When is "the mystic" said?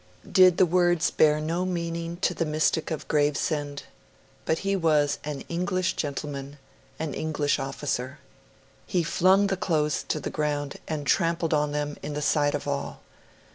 2.33-2.89